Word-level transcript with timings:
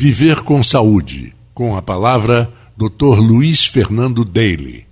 Viver 0.00 0.42
com 0.42 0.62
Saúde, 0.62 1.34
com 1.52 1.76
a 1.76 1.82
palavra 1.82 2.48
Dr. 2.76 3.18
Luiz 3.18 3.66
Fernando 3.66 4.24
Daly. 4.24 4.86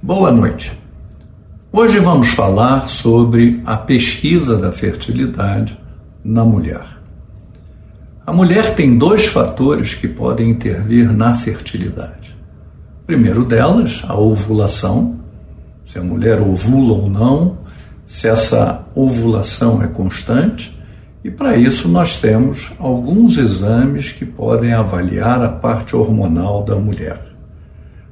Boa 0.00 0.30
noite. 0.30 0.70
Hoje 1.72 1.98
vamos 1.98 2.28
falar 2.28 2.88
sobre 2.88 3.60
a 3.66 3.76
pesquisa 3.76 4.56
da 4.56 4.70
fertilidade 4.70 5.76
na 6.24 6.44
mulher. 6.44 6.80
A 8.24 8.32
mulher 8.32 8.76
tem 8.76 8.96
dois 8.96 9.26
fatores 9.26 9.96
que 9.96 10.06
podem 10.06 10.50
intervir 10.50 11.12
na 11.12 11.34
fertilidade. 11.34 12.32
O 13.02 13.06
primeiro 13.06 13.44
delas, 13.44 14.04
a 14.06 14.16
ovulação, 14.16 15.18
se 15.84 15.98
a 15.98 16.04
mulher 16.04 16.40
ovula 16.40 16.98
ou 16.98 17.10
não, 17.10 17.58
se 18.06 18.28
essa 18.28 18.86
ovulação 18.94 19.82
é 19.82 19.88
constante, 19.88 20.80
e 21.24 21.30
para 21.30 21.56
isso 21.56 21.88
nós 21.88 22.18
temos 22.18 22.72
alguns 22.78 23.38
exames 23.38 24.10
que 24.10 24.26
podem 24.26 24.72
avaliar 24.72 25.42
a 25.42 25.48
parte 25.48 25.94
hormonal 25.94 26.64
da 26.64 26.74
mulher. 26.74 27.18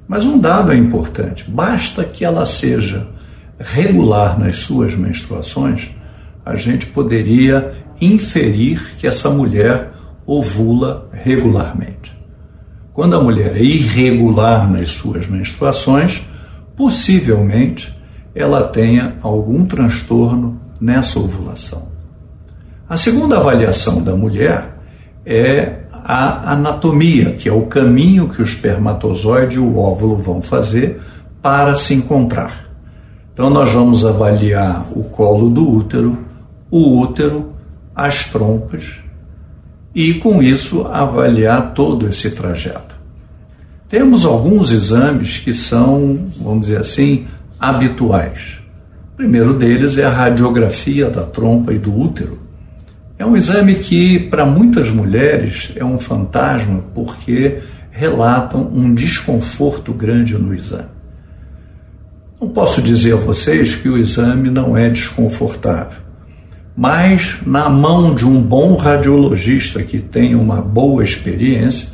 Mas 0.07 0.25
um 0.25 0.39
dado 0.39 0.73
é 0.73 0.77
importante: 0.77 1.51
basta 1.51 2.05
que 2.05 2.25
ela 2.25 2.45
seja 2.47 3.09
regular 3.59 4.39
nas 4.39 4.59
suas 4.59 4.95
menstruações, 4.95 5.91
a 6.45 6.57
gente 6.57 6.87
poderia 6.87 7.75
inferir 8.01 8.97
que 8.99 9.07
essa 9.07 9.29
mulher 9.29 9.91
ovula 10.25 11.09
regularmente. 11.13 12.17
Quando 12.93 13.17
a 13.17 13.23
mulher 13.23 13.57
é 13.57 13.63
irregular 13.63 14.71
nas 14.71 14.91
suas 14.91 15.27
menstruações, 15.27 16.23
possivelmente 16.77 17.95
ela 18.35 18.69
tenha 18.69 19.17
algum 19.23 19.65
transtorno 19.65 20.61
nessa 20.81 21.19
ovulação. 21.19 21.91
A 22.91 22.97
segunda 22.97 23.37
avaliação 23.37 24.03
da 24.03 24.17
mulher 24.17 24.77
é 25.25 25.83
a 25.93 26.55
anatomia, 26.55 27.35
que 27.35 27.49
é 27.49 27.53
o 27.53 27.67
caminho 27.67 28.29
que 28.29 28.43
o 28.43 28.45
espermatozoide 28.45 29.59
e 29.59 29.61
o 29.61 29.79
óvulo 29.79 30.17
vão 30.17 30.43
fazer 30.43 31.01
para 31.41 31.77
se 31.77 31.95
encontrar. 31.95 32.69
Então, 33.33 33.49
nós 33.49 33.71
vamos 33.71 34.05
avaliar 34.05 34.89
o 34.91 35.05
colo 35.05 35.49
do 35.49 35.71
útero, 35.71 36.19
o 36.69 36.99
útero, 36.99 37.53
as 37.95 38.25
trompas 38.25 39.05
e, 39.95 40.15
com 40.15 40.43
isso, 40.43 40.85
avaliar 40.89 41.73
todo 41.75 42.09
esse 42.09 42.33
trajeto. 42.33 42.97
Temos 43.89 44.27
alguns 44.27 44.73
exames 44.73 45.39
que 45.39 45.53
são, 45.53 46.29
vamos 46.41 46.63
dizer 46.63 46.81
assim, 46.81 47.29
habituais. 47.57 48.61
O 49.13 49.17
primeiro 49.17 49.55
deles 49.55 49.97
é 49.97 50.05
a 50.05 50.11
radiografia 50.11 51.09
da 51.09 51.23
trompa 51.23 51.73
e 51.73 51.79
do 51.79 51.97
útero 51.97 52.50
é 53.21 53.27
um 53.27 53.37
exame 53.37 53.75
que, 53.75 54.19
para 54.19 54.47
muitas 54.47 54.91
mulheres, 54.91 55.75
é 55.77 55.85
um 55.85 55.99
fantasma 55.99 56.83
porque 56.95 57.59
relatam 57.91 58.71
um 58.73 58.95
desconforto 58.95 59.93
grande 59.93 60.39
no 60.39 60.55
exame. 60.55 60.89
Não 62.41 62.49
posso 62.49 62.81
dizer 62.81 63.13
a 63.13 63.17
vocês 63.17 63.77
que 63.77 63.91
o 63.91 63.99
exame 63.99 64.49
não 64.49 64.75
é 64.75 64.89
desconfortável, 64.89 66.01
mas 66.75 67.41
na 67.45 67.69
mão 67.69 68.15
de 68.15 68.25
um 68.25 68.41
bom 68.41 68.75
radiologista 68.75 69.83
que 69.83 69.99
tem 69.99 70.35
uma 70.35 70.63
boa 70.63 71.03
experiência, 71.03 71.89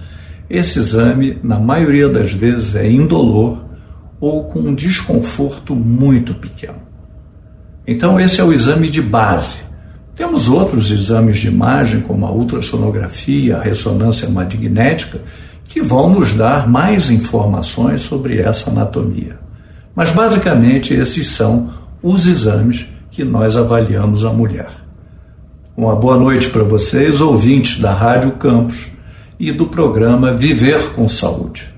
esse 0.49 0.79
exame, 0.79 1.41
na 1.43 1.59
maioria 1.59 2.09
das 2.09 2.33
vezes, 2.33 2.77
é 2.77 2.89
indolor 2.89 3.65
ou 4.21 4.45
com 4.45 4.61
um 4.61 4.75
desconforto 4.77 5.75
muito 5.75 6.37
pequeno. 6.37 6.79
Então, 7.85 8.21
esse 8.21 8.41
é 8.41 8.45
o 8.45 8.53
exame 8.53 8.89
de 8.89 9.03
base 9.03 9.66
temos 10.17 10.49
outros 10.49 10.91
exames 10.91 11.37
de 11.37 11.49
imagem, 11.49 12.01
como 12.01 12.25
a 12.25 12.33
ultrassonografia, 12.33 13.59
a 13.59 13.63
ressonância 13.63 14.27
magnética, 14.31 15.21
que 15.67 15.83
vão 15.83 16.09
nos 16.09 16.33
dar 16.33 16.67
mais 16.67 17.11
informações 17.11 18.01
sobre 18.01 18.41
essa 18.41 18.71
anatomia. 18.71 19.39
Mas 19.95 20.11
basicamente 20.11 20.95
esses 20.95 21.29
são 21.29 21.71
os 22.03 22.27
exames 22.27 22.89
que 23.11 23.25
nós 23.25 23.59
avaliamos 23.59 24.25
a 24.25 24.33
mulher. 24.33 24.71
Uma 25.77 25.95
boa 25.95 26.17
noite 26.17 26.49
para 26.49 26.65
vocês, 26.65 27.21
ouvintes 27.21 27.79
da 27.79 27.93
Rádio 27.93 28.33
Campos 28.33 28.89
e 29.39 29.53
do 29.53 29.67
programa 29.67 30.35
Viver 30.35 30.95
com 30.95 31.07
Saúde. 31.07 31.76